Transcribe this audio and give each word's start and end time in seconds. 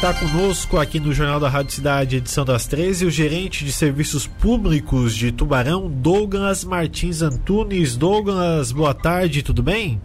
está 0.00 0.14
conosco 0.14 0.78
aqui 0.78 0.98
no 0.98 1.12
Jornal 1.12 1.38
da 1.38 1.46
Rádio 1.46 1.74
Cidade, 1.74 2.16
edição 2.16 2.42
das 2.42 2.66
13, 2.66 3.04
o 3.04 3.10
gerente 3.10 3.66
de 3.66 3.70
serviços 3.70 4.26
públicos 4.26 5.14
de 5.14 5.30
Tubarão, 5.30 5.90
Douglas 5.90 6.64
Martins 6.64 7.20
Antunes. 7.20 7.96
Douglas, 7.96 8.72
boa 8.72 8.94
tarde, 8.94 9.42
tudo 9.42 9.62
bem? 9.62 10.00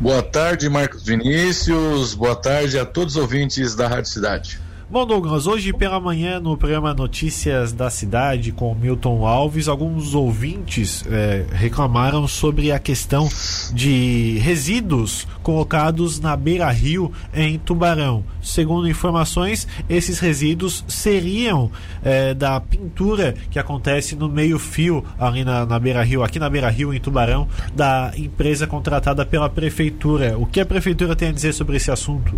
Boa 0.00 0.22
tarde, 0.22 0.68
Marcos 0.68 1.02
Vinícius. 1.02 2.14
Boa 2.14 2.36
tarde 2.36 2.78
a 2.78 2.86
todos 2.86 3.16
os 3.16 3.20
ouvintes 3.20 3.74
da 3.74 3.88
Rádio 3.88 4.12
Cidade. 4.12 4.60
Bom, 4.92 5.06
Douglas, 5.06 5.46
hoje 5.46 5.72
pela 5.72 6.00
manhã 6.00 6.40
no 6.40 6.56
programa 6.56 6.92
Notícias 6.92 7.72
da 7.72 7.88
Cidade 7.88 8.50
com 8.50 8.74
Milton 8.74 9.24
Alves, 9.24 9.68
alguns 9.68 10.16
ouvintes 10.16 11.04
é, 11.06 11.46
reclamaram 11.52 12.26
sobre 12.26 12.72
a 12.72 12.78
questão 12.80 13.28
de 13.72 14.36
resíduos 14.38 15.28
colocados 15.44 16.18
na 16.18 16.36
beira-rio 16.36 17.12
em 17.32 17.56
Tubarão. 17.56 18.24
Segundo 18.42 18.88
informações, 18.88 19.64
esses 19.88 20.18
resíduos 20.18 20.84
seriam 20.88 21.70
é, 22.02 22.34
da 22.34 22.60
pintura 22.60 23.36
que 23.48 23.60
acontece 23.60 24.16
no 24.16 24.28
meio-fio 24.28 25.04
ali 25.20 25.44
na, 25.44 25.64
na 25.64 25.78
beira-rio, 25.78 26.24
aqui 26.24 26.40
na 26.40 26.50
beira-rio 26.50 26.92
em 26.92 26.98
Tubarão, 26.98 27.46
da 27.72 28.10
empresa 28.16 28.66
contratada 28.66 29.24
pela 29.24 29.48
prefeitura. 29.48 30.36
O 30.36 30.46
que 30.46 30.58
a 30.58 30.66
prefeitura 30.66 31.14
tem 31.14 31.28
a 31.28 31.32
dizer 31.32 31.52
sobre 31.52 31.76
esse 31.76 31.92
assunto? 31.92 32.34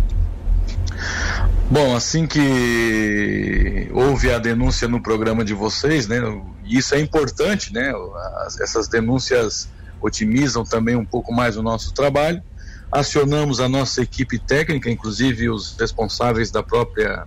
Bom, 1.69 1.95
assim 1.95 2.27
que 2.27 3.89
houve 3.91 4.31
a 4.31 4.37
denúncia 4.37 4.87
no 4.87 5.01
programa 5.01 5.43
de 5.43 5.53
vocês, 5.53 6.07
né, 6.07 6.19
isso 6.65 6.93
é 6.93 6.99
importante, 6.99 7.73
né, 7.73 7.91
as, 8.45 8.59
essas 8.59 8.87
denúncias 8.87 9.69
otimizam 9.99 10.63
também 10.63 10.95
um 10.95 11.05
pouco 11.05 11.33
mais 11.33 11.57
o 11.57 11.63
nosso 11.63 11.93
trabalho. 11.93 12.43
Acionamos 12.91 13.59
a 13.59 13.67
nossa 13.67 14.03
equipe 14.03 14.37
técnica, 14.37 14.89
inclusive 14.89 15.49
os 15.49 15.75
responsáveis 15.79 16.51
da 16.51 16.61
própria, 16.61 17.25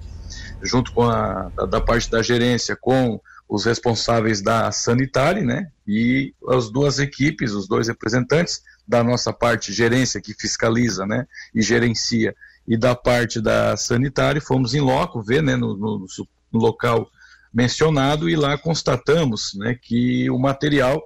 junto 0.63 0.93
com 0.93 1.03
a 1.03 1.51
da, 1.57 1.67
da 1.67 1.81
parte 1.81 2.09
da 2.09 2.23
gerência, 2.23 2.77
com 2.77 3.21
os 3.49 3.65
responsáveis 3.65 4.43
da 4.43 4.71
sanitária, 4.71 5.43
né, 5.43 5.69
e 5.87 6.33
as 6.49 6.71
duas 6.71 6.99
equipes, 6.99 7.53
os 7.53 7.67
dois 7.67 7.89
representantes 7.89 8.63
da 8.87 9.03
nossa 9.03 9.33
parte 9.33 9.73
gerência 9.73 10.21
que 10.21 10.35
fiscaliza, 10.35 11.05
né, 11.05 11.27
e 11.55 11.63
gerencia 11.63 12.35
e 12.67 12.77
da 12.77 12.95
parte 12.95 13.41
da 13.41 13.77
sanitária, 13.77 14.41
fomos 14.41 14.75
em 14.75 14.81
loco 14.81 15.23
ver, 15.23 15.43
né, 15.43 15.57
no, 15.57 15.77
no, 15.77 16.07
no 16.53 16.61
local 16.61 17.09
mencionado 17.53 18.29
e 18.29 18.37
lá 18.37 18.59
constatamos, 18.59 19.53
né, 19.55 19.77
que 19.81 20.29
o 20.31 20.39
material 20.39 21.03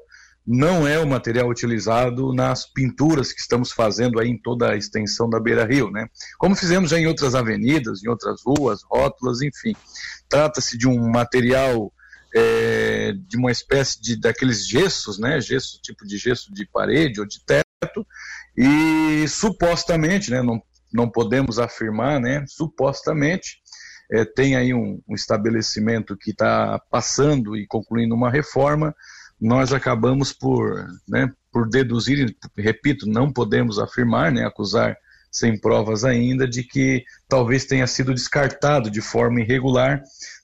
não 0.47 0.89
é 0.89 0.99
o 0.99 1.07
material 1.07 1.49
utilizado 1.49 2.33
nas 2.35 2.67
pinturas 2.67 3.33
que 3.33 3.41
estamos 3.41 3.71
fazendo 3.71 4.19
aí 4.19 4.29
em 4.29 4.39
toda 4.39 4.71
a 4.71 4.77
extensão 4.77 5.29
da 5.29 5.39
Beira 5.39 5.65
Rio, 5.65 5.91
né? 5.91 6.09
Como 6.39 6.57
fizemos 6.57 6.91
já 6.91 6.99
em 6.99 7.07
outras 7.07 7.35
avenidas, 7.35 8.03
em 8.03 8.09
outras 8.09 8.41
ruas, 8.45 8.81
rótulas, 8.83 9.43
enfim. 9.43 9.77
Trata-se 10.29 10.77
de 10.77 10.89
um 10.89 11.09
material 11.09 11.93
é, 12.35 13.13
de 13.29 13.37
uma 13.37 13.53
espécie 13.53 14.01
de 14.01 14.17
daqueles 14.17 14.67
gessos, 14.67 15.19
né? 15.19 15.41
Gesso, 15.41 15.81
tipo 15.83 16.07
de 16.07 16.17
gesso 16.17 16.53
de 16.53 16.67
parede 16.67 17.21
ou 17.21 17.27
de 17.27 17.45
teto, 17.45 18.05
e 18.57 19.29
supostamente, 19.29 20.31
né? 20.31 20.43
Não 20.43 20.61
não 20.93 21.09
podemos 21.09 21.59
afirmar, 21.59 22.21
né? 22.21 22.45
Supostamente 22.47 23.61
é, 24.11 24.25
tem 24.25 24.57
aí 24.57 24.75
um, 24.75 25.01
um 25.09 25.15
estabelecimento 25.15 26.17
que 26.17 26.33
está 26.33 26.81
passando 26.91 27.57
e 27.57 27.67
concluindo 27.67 28.15
uma 28.15 28.31
reforma, 28.31 28.95
nós 29.41 29.73
acabamos 29.73 30.33
por, 30.33 30.85
né, 31.09 31.33
por 31.53 31.69
deduzir, 31.69 32.37
repito, 32.59 33.09
não 33.09 33.33
podemos 33.33 33.79
afirmar, 33.79 34.31
né, 34.33 34.45
acusar 34.45 34.97
sem 35.31 35.59
provas 35.59 36.05
ainda, 36.05 36.47
de 36.47 36.65
que 36.65 37.05
talvez 37.29 37.65
tenha 37.65 37.87
sido 37.87 38.13
descartado 38.13 38.91
de 38.91 39.01
forma 39.01 39.41
irregular 39.41 40.03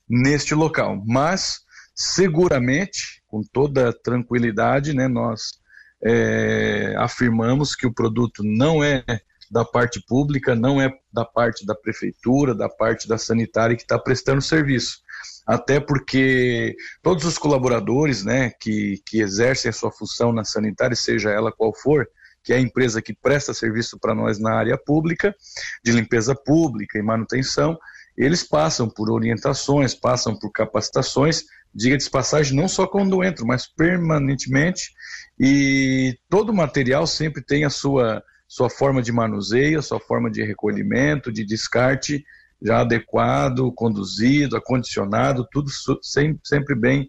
neste 0.09 0.55
local. 0.55 1.03
Mas, 1.05 1.59
seguramente, 1.93 3.21
com 3.27 3.41
toda 3.41 3.91
tranquilidade, 3.91 4.93
né, 4.93 5.07
nós 5.09 5.59
é, 6.03 6.95
afirmamos 6.97 7.75
que 7.75 7.85
o 7.85 7.93
produto 7.93 8.41
não 8.43 8.81
é 8.81 9.03
da 9.49 9.63
parte 9.63 10.01
pública, 10.05 10.55
não 10.55 10.81
é 10.81 10.91
da 11.11 11.25
parte 11.25 11.65
da 11.65 11.75
prefeitura, 11.75 12.53
da 12.53 12.69
parte 12.69 13.07
da 13.07 13.17
sanitária 13.17 13.75
que 13.75 13.83
está 13.83 13.97
prestando 13.97 14.41
serviço. 14.41 14.99
Até 15.45 15.79
porque 15.79 16.75
todos 17.01 17.23
os 17.23 17.37
colaboradores 17.37 18.23
né, 18.23 18.51
que, 18.59 19.01
que 19.05 19.21
exercem 19.21 19.69
a 19.69 19.73
sua 19.73 19.91
função 19.91 20.33
na 20.33 20.43
sanitária, 20.43 20.95
seja 20.95 21.29
ela 21.29 21.51
qual 21.51 21.73
for, 21.73 22.07
que 22.43 22.53
é 22.53 22.57
a 22.57 22.61
empresa 22.61 23.01
que 23.01 23.13
presta 23.13 23.53
serviço 23.53 23.97
para 23.99 24.15
nós 24.15 24.39
na 24.39 24.53
área 24.53 24.77
pública, 24.77 25.35
de 25.83 25.91
limpeza 25.91 26.35
pública 26.35 26.97
e 26.97 27.01
manutenção, 27.01 27.77
eles 28.17 28.43
passam 28.43 28.89
por 28.89 29.11
orientações, 29.11 29.93
passam 29.93 30.37
por 30.37 30.51
capacitações, 30.51 31.43
diga 31.73 31.97
de 31.97 32.09
passagem, 32.09 32.55
não 32.55 32.67
só 32.67 32.87
quando 32.87 33.23
entram, 33.23 33.45
mas 33.45 33.67
permanentemente, 33.67 34.91
e 35.39 36.17
todo 36.29 36.53
material 36.53 37.05
sempre 37.05 37.43
tem 37.43 37.63
a 37.63 37.69
sua 37.69 38.23
sua 38.47 38.69
forma 38.69 39.01
de 39.01 39.11
manuseio, 39.11 39.81
sua 39.83 39.99
forma 39.99 40.31
de 40.31 40.43
recolhimento, 40.43 41.31
de 41.31 41.43
descarte 41.43 42.23
já 42.61 42.81
adequado, 42.81 43.71
conduzido, 43.73 44.57
acondicionado, 44.57 45.47
tudo 45.51 45.69
sempre, 46.01 46.39
sempre 46.43 46.75
bem 46.75 47.07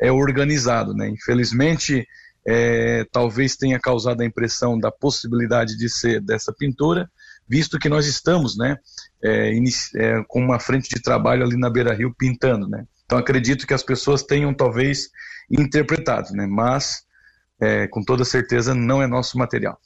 é, 0.00 0.10
organizado. 0.12 0.92
Né? 0.94 1.08
Infelizmente, 1.08 2.06
é, 2.46 3.04
talvez 3.12 3.56
tenha 3.56 3.78
causado 3.78 4.20
a 4.20 4.26
impressão 4.26 4.78
da 4.78 4.90
possibilidade 4.90 5.76
de 5.76 5.88
ser 5.88 6.20
dessa 6.20 6.52
pintura, 6.52 7.10
visto 7.48 7.78
que 7.78 7.88
nós 7.88 8.06
estamos 8.06 8.56
né, 8.56 8.76
é, 9.22 9.52
é, 9.96 10.22
com 10.28 10.40
uma 10.40 10.58
frente 10.58 10.88
de 10.88 11.00
trabalho 11.00 11.44
ali 11.44 11.56
na 11.56 11.70
Beira 11.70 11.94
Rio 11.94 12.14
pintando. 12.16 12.68
Né? 12.68 12.84
Então 13.04 13.18
acredito 13.18 13.66
que 13.66 13.74
as 13.74 13.82
pessoas 13.82 14.22
tenham 14.22 14.52
talvez 14.54 15.08
interpretado, 15.50 16.32
né? 16.32 16.46
mas 16.46 17.04
é, 17.60 17.86
com 17.88 18.02
toda 18.02 18.24
certeza 18.24 18.74
não 18.74 19.02
é 19.02 19.06
nosso 19.06 19.38
material. 19.38 19.78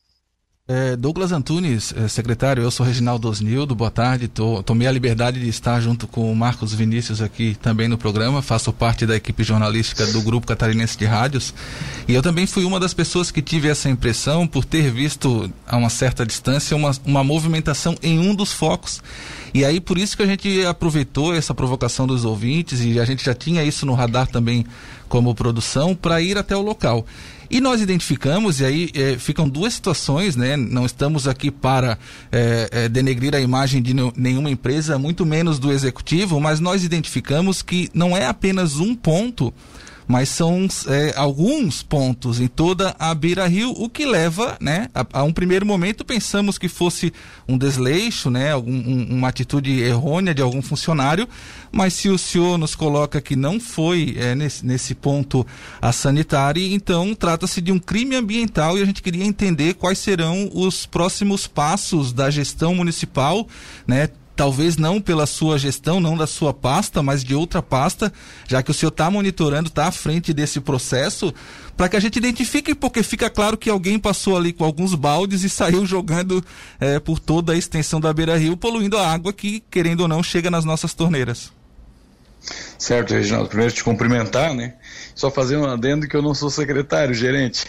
É, 0.67 0.97
Douglas 0.97 1.31
Antunes, 1.31 1.93
é, 1.95 2.09
secretário, 2.09 2.63
eu 2.63 2.71
sou 2.71 2.87
Reginaldo 2.87 3.29
Osnildo, 3.29 3.75
boa 3.75 3.91
tarde. 3.91 4.29
Tô, 4.29 4.63
tomei 4.63 4.89
a 4.89 4.91
liberdade 4.91 5.39
de 5.39 5.47
estar 5.47 5.79
junto 5.79 6.07
com 6.07 6.33
o 6.33 6.35
Marcos 6.35 6.73
Vinícius 6.73 7.21
aqui 7.21 7.55
também 7.61 7.87
no 7.87 7.99
programa, 7.99 8.41
faço 8.41 8.73
parte 8.73 9.05
da 9.05 9.15
equipe 9.15 9.45
jornalística 9.45 10.07
do 10.07 10.23
Grupo 10.23 10.47
Catarinense 10.47 10.97
de 10.97 11.05
Rádios. 11.05 11.53
E 12.09 12.15
eu 12.15 12.23
também 12.23 12.47
fui 12.47 12.65
uma 12.65 12.81
das 12.81 12.95
pessoas 12.95 13.31
que 13.31 13.43
tive 13.43 13.69
essa 13.69 13.91
impressão 13.91 14.47
por 14.47 14.65
ter 14.65 14.91
visto 14.91 15.53
a 15.67 15.77
uma 15.77 15.91
certa 15.91 16.25
distância 16.25 16.75
uma, 16.75 16.93
uma 17.05 17.23
movimentação 17.23 17.95
em 18.03 18.19
um 18.19 18.35
dos 18.35 18.51
focos. 18.51 19.03
E 19.53 19.67
aí 19.67 19.79
por 19.83 19.99
isso 19.99 20.17
que 20.17 20.23
a 20.23 20.27
gente 20.27 20.65
aproveitou 20.65 21.35
essa 21.35 21.53
provocação 21.53 22.07
dos 22.07 22.25
ouvintes 22.25 22.81
e 22.81 22.99
a 22.99 23.05
gente 23.05 23.23
já 23.23 23.35
tinha 23.35 23.63
isso 23.63 23.85
no 23.85 23.93
radar 23.93 24.29
também 24.29 24.65
como 25.11 25.35
produção 25.35 25.95
para 25.95 26.23
ir 26.23 26.39
até 26.39 26.57
o 26.57 26.63
local. 26.63 27.05
E 27.51 27.61
nós 27.61 27.81
identificamos, 27.81 28.61
e 28.61 28.65
aí 28.65 28.91
é, 28.95 29.19
ficam 29.19 29.49
duas 29.49 29.75
situações, 29.75 30.37
né? 30.37 30.57
Não 30.57 30.87
estamos 30.87 31.29
aqui 31.29 31.51
para 31.51 31.99
é, 32.33 32.69
é, 32.71 32.89
denegrir 32.89 33.35
a 33.35 33.41
imagem 33.41 33.83
de 33.83 33.95
nenhuma 34.17 34.51
empresa, 34.51 34.99
muito 34.99 35.25
menos 35.25 35.59
do 35.59 35.73
executivo, 35.73 36.41
mas 36.41 36.61
nós 36.61 36.85
identificamos 36.85 37.63
que 37.63 37.91
não 37.95 38.17
é 38.17 38.27
apenas 38.27 38.79
um 38.79 38.95
ponto 38.95 39.53
mas 40.07 40.29
são 40.29 40.69
é, 40.87 41.13
alguns 41.17 41.83
pontos 41.83 42.41
em 42.41 42.47
toda 42.47 42.95
a 42.99 43.15
Beira 43.15 43.47
Rio, 43.47 43.71
o 43.71 43.89
que 43.89 44.05
leva, 44.05 44.57
né, 44.61 44.89
a, 44.95 45.21
a 45.21 45.23
um 45.23 45.33
primeiro 45.33 45.65
momento 45.65 46.05
pensamos 46.05 46.59
que 46.59 46.69
fosse 46.69 47.13
um 47.49 47.57
desleixo, 47.57 48.31
né, 48.31 48.53
algum, 48.53 48.73
um, 48.73 49.07
uma 49.11 49.29
atitude 49.29 49.81
errônea 49.81 50.35
de 50.35 50.43
algum 50.43 50.63
funcionário, 50.63 51.29
mas 51.73 51.95
se 51.95 52.09
o 52.09 52.19
senhor 52.19 52.59
nos 52.59 52.75
coloca 52.75 53.21
que 53.21 53.37
não 53.37 53.59
foi 53.59 54.15
é, 54.19 54.35
nesse, 54.35 54.65
nesse 54.65 54.95
ponto 54.95 55.47
a 55.81 55.93
sanitária, 55.93 56.67
então 56.75 57.15
trata-se 57.15 57.61
de 57.61 57.73
um 57.73 57.79
crime 57.79 58.17
ambiental 58.17 58.79
e 58.79 58.83
a 58.83 58.85
gente 58.85 59.03
queria 59.03 59.25
entender 59.25 59.75
quais 59.75 59.99
serão 59.99 60.51
os 60.53 60.87
próximos 60.87 61.47
passos 61.47 62.13
da 62.13 62.31
gestão 62.31 62.75
municipal, 62.75 63.47
né, 63.87 64.09
talvez 64.37 64.77
não 64.77 65.01
pela 65.01 65.27
sua 65.27 65.59
gestão, 65.59 66.01
não 66.01 66.17
da 66.17 66.27
sua 66.27 66.53
pasta, 66.53 67.03
mas 67.03 67.23
de 67.23 67.35
outra 67.35 67.63
pasta, 67.63 68.13
já 68.49 68.63
que 68.63 68.71
o 68.71 68.75
senhor 68.75 68.91
está 68.91 69.11
monitorando, 69.11 69.69
está 69.69 69.87
à 69.87 69.93
frente 69.93 70.33
desse 70.33 70.61
processo, 70.61 71.33
para 71.77 71.89
que 71.89 71.97
a 71.97 72.01
gente 72.01 72.17
identifique, 72.17 72.75
porque 72.75 73.03
fica 73.03 73.31
claro 73.31 73.57
que 73.57 73.71
alguém 73.71 73.99
passou 73.99 74.37
ali 74.37 74.53
com 74.53 74.65
alguns 74.65 74.95
baldes 74.95 75.43
e 75.43 75.49
saiu 75.49 75.85
jogando 75.87 76.45
é, 76.81 76.99
por 76.99 77.19
toda 77.19 77.53
a 77.53 77.57
extensão 77.57 78.01
da 78.01 78.13
beira 78.13 78.37
rio, 78.37 78.57
poluindo 78.57 78.99
a 78.99 79.13
água 79.13 79.33
que, 79.33 79.63
querendo 79.71 80.01
ou 80.01 80.09
não, 80.09 80.23
chega 80.23 80.51
nas 80.51 80.65
nossas 80.65 80.95
torneiras. 80.95 81.53
Certo, 82.79 83.15
Reginaldo. 83.15 83.49
Primeiro 83.49 83.73
te 83.73 83.83
cumprimentar, 83.83 84.53
né? 84.53 84.75
Só 85.15 85.31
fazer 85.31 85.57
um 85.57 85.65
adendo 85.65 86.07
que 86.07 86.15
eu 86.15 86.21
não 86.21 86.35
sou 86.35 86.51
secretário, 86.51 87.15
gerente. 87.15 87.65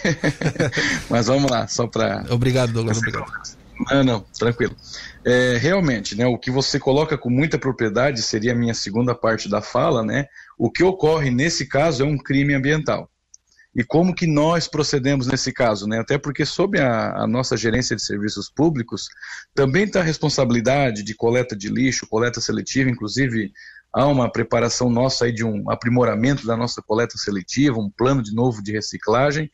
Mas 1.10 1.28
vamos 1.28 1.50
lá, 1.50 1.68
só 1.68 1.88
para. 1.88 2.26
Obrigado, 2.30 2.74
Douglas. 2.74 2.98
Obrigado. 2.98 3.56
Não, 3.92 4.04
não, 4.04 4.26
tranquilo. 4.38 4.76
É, 5.24 5.58
realmente, 5.58 6.16
né, 6.16 6.26
o 6.26 6.38
que 6.38 6.50
você 6.50 6.80
coloca 6.80 7.18
com 7.18 7.30
muita 7.30 7.58
propriedade 7.58 8.22
seria 8.22 8.54
a 8.54 8.56
minha 8.56 8.74
segunda 8.74 9.14
parte 9.14 9.50
da 9.50 9.62
fala, 9.62 10.04
né? 10.04 10.28
O 10.58 10.72
que 10.72 10.84
ocorre 10.84 11.30
nesse 11.30 11.68
caso 11.68 12.04
é 12.04 12.06
um 12.06 12.18
crime 12.18 12.54
ambiental. 12.54 13.10
E 13.76 13.84
como 13.84 14.16
que 14.16 14.26
nós 14.26 14.70
procedemos 14.70 15.28
nesse 15.28 15.52
caso, 15.52 15.86
né? 15.86 16.00
Até 16.00 16.18
porque 16.18 16.46
sob 16.46 16.80
a, 16.80 17.24
a 17.24 17.28
nossa 17.28 17.58
gerência 17.58 17.94
de 17.94 18.02
serviços 18.02 18.50
públicos 18.50 19.10
também 19.54 19.84
está 19.84 20.00
a 20.00 20.04
responsabilidade 20.04 21.04
de 21.04 21.14
coleta 21.14 21.56
de 21.56 21.68
lixo, 21.68 22.08
coleta 22.08 22.40
seletiva, 22.40 22.90
inclusive 22.90 23.52
há 23.96 24.06
uma 24.08 24.30
preparação 24.30 24.90
nossa 24.90 25.24
aí 25.24 25.32
de 25.32 25.46
um 25.46 25.70
aprimoramento 25.72 26.46
da 26.46 26.58
nossa 26.58 26.82
coleta 26.82 27.18
seletiva, 27.18 27.80
um 27.80 27.90
plano 27.90 28.22
de 28.22 28.36
novo 28.36 28.62
de 28.62 28.74
reciclagem 28.74 29.50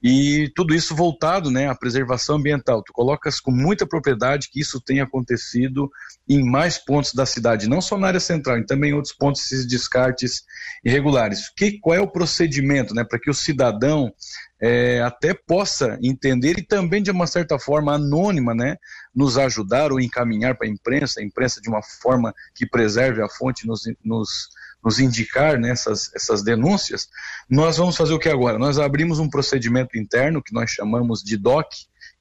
e 0.00 0.48
tudo 0.54 0.72
isso 0.72 0.94
voltado, 0.94 1.50
né, 1.50 1.68
à 1.68 1.74
preservação 1.74 2.36
ambiental. 2.36 2.84
Tu 2.84 2.92
colocas 2.92 3.40
com 3.40 3.50
muita 3.50 3.84
propriedade 3.84 4.48
que 4.48 4.60
isso 4.60 4.80
tem 4.80 5.00
acontecido 5.00 5.90
em 6.28 6.48
mais 6.48 6.78
pontos 6.78 7.12
da 7.12 7.26
cidade, 7.26 7.68
não 7.68 7.80
só 7.80 7.98
na 7.98 8.06
área 8.06 8.20
central, 8.20 8.58
e 8.58 8.64
também 8.64 8.92
em 8.92 8.94
outros 8.94 9.12
pontos 9.12 9.42
esses 9.42 9.66
descartes 9.66 10.44
irregulares. 10.84 11.50
Que 11.56 11.80
qual 11.80 11.96
é 11.96 12.00
o 12.00 12.10
procedimento, 12.10 12.94
né, 12.94 13.02
para 13.02 13.18
que 13.18 13.28
o 13.28 13.34
cidadão 13.34 14.12
é, 14.60 15.00
até 15.00 15.32
possa 15.32 15.98
entender 16.02 16.58
e 16.58 16.62
também 16.62 17.02
de 17.02 17.10
uma 17.10 17.26
certa 17.26 17.58
forma 17.58 17.94
anônima, 17.94 18.54
né, 18.54 18.76
nos 19.14 19.38
ajudar 19.38 19.90
ou 19.90 20.00
encaminhar 20.00 20.56
para 20.56 20.66
a 20.66 20.70
imprensa, 20.70 21.20
a 21.20 21.24
imprensa 21.24 21.60
de 21.60 21.68
uma 21.68 21.82
forma 21.82 22.34
que 22.54 22.66
preserve 22.66 23.22
a 23.22 23.28
fonte, 23.28 23.66
nos, 23.66 23.82
nos, 24.04 24.48
nos 24.84 24.98
indicar 24.98 25.58
nessas 25.58 26.08
né, 26.08 26.12
essas 26.16 26.42
denúncias, 26.42 27.08
nós 27.48 27.78
vamos 27.78 27.96
fazer 27.96 28.12
o 28.12 28.18
que 28.18 28.28
agora? 28.28 28.58
Nós 28.58 28.78
abrimos 28.78 29.18
um 29.18 29.30
procedimento 29.30 29.98
interno 29.98 30.42
que 30.42 30.52
nós 30.52 30.70
chamamos 30.70 31.22
de 31.22 31.38
DOC, 31.38 31.68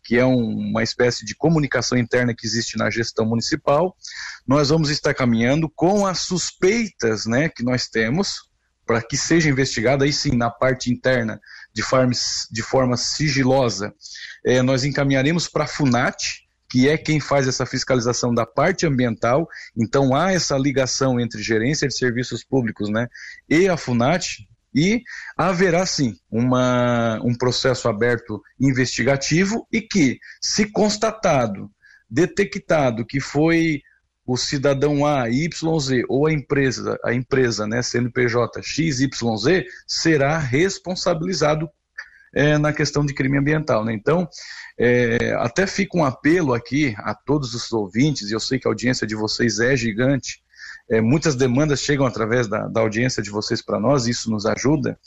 que 0.01 0.18
é 0.18 0.25
um, 0.25 0.69
uma 0.69 0.81
espécie 0.81 1.25
de 1.25 1.35
comunicação 1.35 1.97
interna 1.97 2.33
que 2.33 2.47
existe 2.47 2.77
na 2.77 2.89
gestão 2.89 3.25
municipal. 3.25 3.95
Nós 4.47 4.69
vamos 4.69 4.89
estar 4.89 5.13
caminhando 5.13 5.69
com 5.69 6.07
as 6.07 6.19
suspeitas 6.19 7.25
né, 7.25 7.50
que 7.50 7.63
nós 7.63 7.88
temos, 7.88 8.50
para 8.85 9.03
que 9.03 9.15
seja 9.15 9.47
investigado, 9.47 10.03
aí 10.03 10.12
sim, 10.12 10.35
na 10.35 10.50
parte 10.50 10.92
interna, 10.92 11.39
de 11.74 11.83
forma, 11.83 12.12
de 12.51 12.62
forma 12.62 12.98
sigilosa, 12.98 13.94
é, 14.45 14.62
nós 14.62 14.83
encaminharemos 14.83 15.48
para 15.48 15.63
a 15.63 15.68
FUNAT, 15.68 16.48
que 16.69 16.88
é 16.88 16.98
quem 16.98 17.19
faz 17.19 17.48
essa 17.48 17.66
fiscalização 17.66 18.33
da 18.33 18.45
parte 18.45 18.86
ambiental. 18.86 19.48
Então 19.75 20.16
há 20.16 20.31
essa 20.31 20.57
ligação 20.57 21.19
entre 21.19 21.42
gerência 21.42 21.88
de 21.88 21.98
serviços 21.98 22.44
públicos 22.44 22.89
né, 22.89 23.07
e 23.50 23.68
a 23.68 23.75
FUNAT, 23.75 24.48
e 24.74 25.01
haverá 25.36 25.86
sim 25.86 26.16
uma, 26.30 27.19
um 27.24 27.33
processo 27.36 27.88
aberto 27.88 28.42
investigativo 28.60 29.68
e 29.71 29.81
que, 29.81 30.19
se 30.39 30.71
constatado, 30.71 31.71
detectado 32.10 33.06
que 33.06 33.19
foi 33.19 33.81
o 34.31 34.37
cidadão 34.37 35.07
A, 35.07 35.27
YZ, 35.27 36.03
ou 36.07 36.27
a 36.27 36.31
empresa, 36.31 36.99
a 37.03 37.11
empresa, 37.11 37.65
né, 37.65 37.81
CNPJ 37.81 38.61
XYZ, 38.61 39.09
será 39.87 40.37
responsabilizado 40.37 41.67
é, 42.31 42.55
na 42.59 42.71
questão 42.71 43.03
de 43.03 43.15
crime 43.15 43.39
ambiental. 43.39 43.83
Né? 43.83 43.91
Então, 43.91 44.29
é, 44.77 45.33
até 45.39 45.65
fica 45.65 45.97
um 45.97 46.05
apelo 46.05 46.53
aqui 46.53 46.93
a 46.99 47.15
todos 47.15 47.55
os 47.55 47.71
ouvintes, 47.71 48.29
e 48.29 48.33
eu 48.33 48.39
sei 48.39 48.59
que 48.59 48.67
a 48.67 48.71
audiência 48.71 49.07
de 49.07 49.15
vocês 49.15 49.59
é 49.59 49.75
gigante, 49.75 50.43
é, 50.89 51.00
muitas 51.00 51.36
demandas 51.36 51.81
chegam 51.81 52.06
através 52.06 52.47
da, 52.47 52.68
da 52.68 52.81
audiência 52.81 53.21
de 53.21 53.30
vocês 53.30 53.62
para 53.62 53.80
nós, 53.80 54.07
isso 54.07 54.30
nos 54.31 54.45
ajuda. 54.45 55.00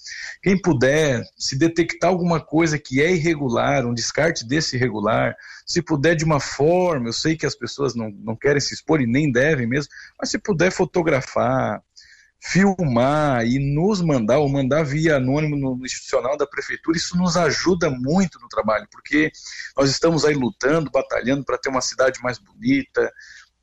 Quem 0.43 0.61
puder, 0.61 1.25
se 1.37 1.59
detectar 1.59 2.11
alguma 2.11 2.41
coisa 2.41 2.79
que 2.79 3.03
é 3.03 3.13
irregular, 3.13 3.85
um 3.85 3.93
descarte 3.93 4.47
desse 4.47 4.77
irregular, 4.77 5.35
se 5.67 5.83
puder 5.83 6.15
de 6.15 6.25
uma 6.25 6.39
forma, 6.39 7.09
eu 7.09 7.13
sei 7.13 7.37
que 7.37 7.47
as 7.47 7.57
pessoas 7.57 7.95
não, 7.95 8.11
não 8.11 8.37
querem 8.37 8.61
se 8.61 8.75
expor 8.75 9.01
e 9.01 9.07
nem 9.07 9.31
devem 9.31 9.67
mesmo, 9.67 9.91
mas 10.21 10.31
se 10.31 10.39
puder 10.39 10.71
fotografar, 10.71 11.83
filmar 12.43 13.47
e 13.47 13.59
nos 13.59 14.01
mandar, 14.01 14.39
ou 14.39 14.49
mandar 14.49 14.85
via 14.85 15.17
anônimo 15.17 15.57
no 15.57 15.85
institucional 15.85 16.37
da 16.37 16.47
prefeitura, 16.47 16.97
isso 16.97 17.17
nos 17.17 17.37
ajuda 17.37 17.89
muito 17.89 18.39
no 18.41 18.49
trabalho, 18.49 18.87
porque 18.91 19.31
nós 19.77 19.89
estamos 19.89 20.25
aí 20.25 20.35
lutando, 20.35 20.91
batalhando 20.91 21.45
para 21.45 21.57
ter 21.57 21.69
uma 21.69 21.81
cidade 21.81 22.21
mais 22.21 22.39
bonita, 22.39 23.13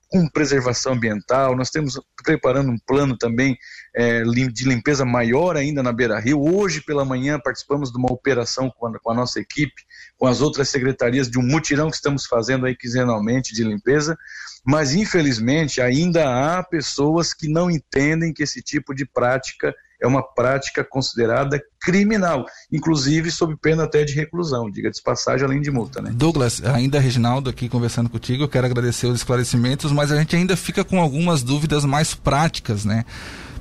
com 0.09 0.27
preservação 0.27 0.93
ambiental. 0.93 1.55
Nós 1.55 1.69
temos 1.69 1.99
preparando 2.23 2.71
um 2.71 2.77
plano 2.79 3.15
também 3.15 3.57
é, 3.95 4.23
de 4.23 4.67
limpeza 4.67 5.05
maior 5.05 5.55
ainda 5.55 5.83
na 5.83 5.93
Beira 5.93 6.19
Rio. 6.19 6.41
Hoje 6.41 6.81
pela 6.81 7.05
manhã 7.05 7.39
participamos 7.39 7.91
de 7.91 7.97
uma 7.97 8.11
operação 8.11 8.71
com 8.71 8.87
a, 8.87 8.99
com 8.99 9.11
a, 9.11 9.13
nossa 9.13 9.39
equipe, 9.39 9.83
com 10.17 10.25
as 10.25 10.41
outras 10.41 10.67
secretarias, 10.69 11.29
de 11.29 11.37
um 11.37 11.43
mutirão 11.43 11.89
que 11.89 11.95
estamos 11.95 12.25
fazendo 12.25 12.65
aí 12.65 12.75
quinzenalmente 12.75 13.53
de 13.53 13.63
limpeza. 13.63 14.17
Mas 14.65 14.93
infelizmente 14.93 15.79
ainda 15.79 16.57
há 16.57 16.63
pessoas 16.63 17.33
que 17.33 17.47
não 17.47 17.69
entendem 17.69 18.33
que 18.33 18.43
esse 18.43 18.61
tipo 18.63 18.95
de 18.95 19.05
prática 19.05 19.73
é 20.01 20.07
uma 20.07 20.23
prática 20.23 20.83
considerada 20.83 21.61
criminal, 21.81 22.45
inclusive 22.71 23.31
sob 23.31 23.55
pena 23.55 23.83
até 23.83 24.03
de 24.03 24.13
reclusão, 24.13 24.69
diga 24.69 24.89
de 24.89 25.01
passagem, 25.01 25.45
além 25.45 25.61
de 25.61 25.71
multa. 25.71 26.01
Né? 26.01 26.11
Douglas, 26.13 26.63
ainda 26.63 26.99
Reginaldo 26.99 27.49
aqui 27.49 27.67
conversando 27.67 28.09
contigo, 28.09 28.43
eu 28.43 28.49
quero 28.49 28.65
agradecer 28.65 29.07
os 29.07 29.15
esclarecimentos, 29.15 29.91
mas 29.91 30.11
a 30.11 30.17
gente 30.17 30.35
ainda 30.35 30.55
fica 30.55 30.83
com 30.83 30.99
algumas 30.99 31.43
dúvidas 31.43 31.85
mais 31.85 32.13
práticas, 32.13 32.85
né? 32.85 33.05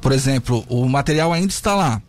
Por 0.00 0.12
exemplo, 0.12 0.64
o 0.68 0.88
material 0.88 1.32
ainda 1.32 1.52
está 1.52 1.74
lá, 1.74 2.00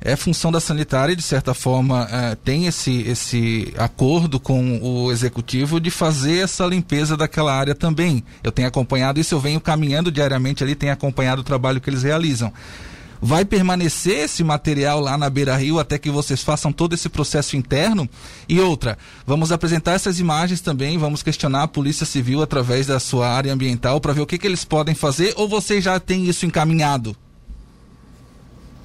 é 0.00 0.14
função 0.14 0.52
da 0.52 0.60
sanitária, 0.60 1.16
de 1.16 1.22
certa 1.22 1.52
forma, 1.52 2.08
é, 2.10 2.34
tem 2.36 2.66
esse, 2.66 3.02
esse 3.02 3.74
acordo 3.76 4.38
com 4.38 4.78
o 4.80 5.10
executivo 5.10 5.80
de 5.80 5.90
fazer 5.90 6.38
essa 6.38 6.64
limpeza 6.66 7.16
daquela 7.16 7.52
área 7.52 7.74
também. 7.74 8.22
Eu 8.42 8.52
tenho 8.52 8.68
acompanhado 8.68 9.18
isso, 9.18 9.34
eu 9.34 9.40
venho 9.40 9.60
caminhando 9.60 10.12
diariamente 10.12 10.62
ali, 10.62 10.74
tenho 10.74 10.92
acompanhado 10.92 11.40
o 11.40 11.44
trabalho 11.44 11.80
que 11.80 11.90
eles 11.90 12.02
realizam. 12.04 12.52
Vai 13.20 13.44
permanecer 13.44 14.24
esse 14.24 14.44
material 14.44 15.00
lá 15.00 15.18
na 15.18 15.28
Beira 15.28 15.56
Rio 15.56 15.78
até 15.78 15.98
que 15.98 16.10
vocês 16.10 16.42
façam 16.42 16.72
todo 16.72 16.94
esse 16.94 17.08
processo 17.08 17.56
interno? 17.56 18.08
E 18.48 18.60
outra, 18.60 18.96
vamos 19.26 19.50
apresentar 19.50 19.92
essas 19.92 20.20
imagens 20.20 20.60
também, 20.60 20.96
vamos 20.98 21.22
questionar 21.22 21.64
a 21.64 21.68
Polícia 21.68 22.06
Civil 22.06 22.42
através 22.42 22.86
da 22.86 23.00
sua 23.00 23.28
área 23.28 23.52
ambiental 23.52 24.00
para 24.00 24.12
ver 24.12 24.20
o 24.20 24.26
que, 24.26 24.38
que 24.38 24.46
eles 24.46 24.64
podem 24.64 24.94
fazer 24.94 25.34
ou 25.36 25.48
vocês 25.48 25.82
já 25.82 25.98
têm 25.98 26.28
isso 26.28 26.46
encaminhado? 26.46 27.16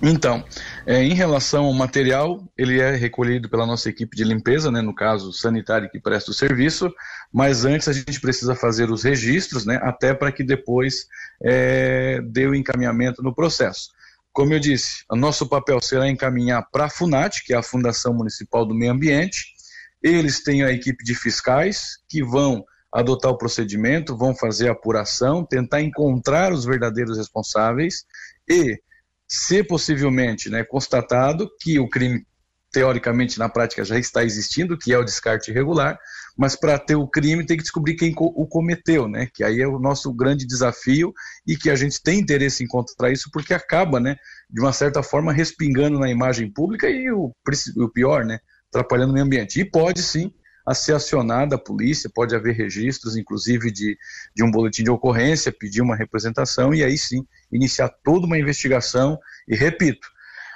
Então, 0.06 0.44
é, 0.86 1.02
em 1.02 1.14
relação 1.14 1.64
ao 1.64 1.74
material, 1.74 2.44
ele 2.58 2.82
é 2.82 2.94
recolhido 2.94 3.48
pela 3.48 3.66
nossa 3.66 3.88
equipe 3.88 4.18
de 4.18 4.26
limpeza, 4.26 4.70
né, 4.70 4.82
no 4.82 4.94
caso 4.94 5.32
sanitário 5.32 5.90
que 5.90 5.98
presta 5.98 6.30
o 6.30 6.34
serviço, 6.34 6.94
mas 7.32 7.64
antes 7.64 7.88
a 7.88 7.94
gente 7.94 8.20
precisa 8.20 8.54
fazer 8.54 8.92
os 8.92 9.04
registros, 9.04 9.66
né, 9.66 9.80
até 9.82 10.14
para 10.14 10.30
que 10.30 10.44
depois 10.44 11.08
é, 11.42 12.20
dê 12.22 12.46
o 12.46 12.54
encaminhamento 12.54 13.24
no 13.24 13.34
processo. 13.34 13.92
Como 14.34 14.52
eu 14.52 14.60
disse, 14.60 15.04
o 15.12 15.16
nosso 15.16 15.48
papel 15.48 15.80
será 15.80 16.10
encaminhar 16.10 16.68
para 16.72 16.86
a 16.86 16.90
FUNAT, 16.90 17.44
que 17.46 17.54
é 17.54 17.58
a 17.58 17.62
Fundação 17.62 18.16
Municipal 18.16 18.66
do 18.66 18.74
Meio 18.74 18.92
Ambiente. 18.92 19.54
Eles 20.02 20.42
têm 20.42 20.64
a 20.64 20.72
equipe 20.72 21.04
de 21.04 21.14
fiscais 21.14 22.00
que 22.10 22.24
vão 22.24 22.66
adotar 22.92 23.32
o 23.32 23.38
procedimento, 23.38 24.18
vão 24.18 24.36
fazer 24.36 24.70
a 24.70 24.72
apuração, 24.72 25.46
tentar 25.46 25.82
encontrar 25.82 26.52
os 26.52 26.66
verdadeiros 26.66 27.16
responsáveis 27.18 28.06
e, 28.50 28.82
se 29.28 29.64
possivelmente 29.64 30.50
né, 30.50 30.64
constatado 30.64 31.48
que 31.60 31.80
o 31.80 31.88
crime 31.88 32.26
teoricamente 32.74 33.38
na 33.38 33.48
prática 33.48 33.86
já 33.86 34.00
está 34.00 34.24
existindo, 34.24 34.78
que 34.78 34.92
é 34.92 34.98
o 34.98 35.04
descarte 35.04 35.52
irregular, 35.52 35.98
mas 36.36 36.56
para 36.56 36.80
ter 36.80 36.96
o 36.96 37.08
crime 37.08 37.46
tem 37.46 37.56
que 37.56 37.62
descobrir 37.62 37.96
quem 37.96 38.14
o 38.18 38.48
cometeu, 38.48 39.08
né? 39.08 39.30
Que 39.32 39.44
aí 39.44 39.62
é 39.62 39.68
o 39.68 39.78
nosso 39.78 40.12
grande 40.12 40.48
desafio 40.48 41.14
e 41.46 41.56
que 41.56 41.70
a 41.70 41.76
gente 41.76 42.02
tem 42.02 42.20
interesse 42.20 42.64
em 42.64 42.66
encontrar 42.66 43.12
isso 43.12 43.30
porque 43.32 43.54
acaba, 43.54 44.00
né, 44.00 44.16
de 44.50 44.60
uma 44.60 44.74
certa 44.74 45.04
forma 45.04 45.32
respingando 45.32 46.00
na 46.00 46.10
imagem 46.10 46.52
pública 46.52 46.90
e 46.90 47.12
o, 47.12 47.32
o 47.78 47.90
pior, 47.90 48.26
né, 48.26 48.40
atrapalhando 48.70 49.12
o 49.12 49.14
meio 49.14 49.26
ambiente. 49.26 49.60
E 49.60 49.66
pode 49.66 50.02
sim 50.02 50.34
a 50.66 50.74
ser 50.74 50.96
acionada 50.96 51.56
a 51.56 51.60
polícia, 51.60 52.10
pode 52.12 52.36
haver 52.36 52.56
registros, 52.56 53.16
inclusive 53.16 53.70
de, 53.70 53.96
de 54.36 54.44
um 54.44 54.50
boletim 54.50 54.84
de 54.84 54.90
ocorrência, 54.90 55.52
pedir 55.52 55.82
uma 55.82 55.96
representação 55.96 56.74
e 56.74 56.84
aí 56.84 56.98
sim 56.98 57.24
iniciar 57.52 57.90
toda 58.04 58.26
uma 58.26 58.40
investigação. 58.40 59.20
E 59.48 59.56
repito, 59.56 60.08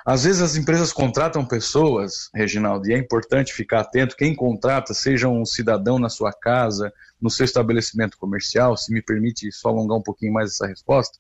às 0.08 0.24
vezes 0.24 0.42
as 0.42 0.56
empresas 0.56 0.94
contratam 0.94 1.46
pessoas, 1.46 2.30
Reginaldo, 2.34 2.88
e 2.88 2.94
é 2.94 2.98
importante 2.98 3.54
ficar 3.54 3.82
atento, 3.82 4.16
quem 4.16 4.34
contrata, 4.34 4.94
seja 4.94 5.28
um 5.28 5.44
cidadão 5.44 6.00
na 6.00 6.08
sua 6.08 6.32
casa, 6.32 6.94
no 7.22 7.30
seu 7.30 7.44
estabelecimento 7.44 8.18
comercial, 8.18 8.78
se 8.78 8.94
me 8.94 9.02
permite 9.02 9.52
só 9.52 9.68
alongar 9.68 9.98
um 9.98 10.02
pouquinho 10.02 10.32
mais 10.32 10.52
essa 10.52 10.66
resposta, 10.66 11.20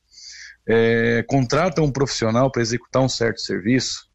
é, 0.66 1.22
contrata 1.28 1.82
um 1.82 1.92
profissional 1.92 2.50
para 2.50 2.62
executar 2.62 3.02
um 3.02 3.10
certo 3.10 3.42
serviço 3.42 4.08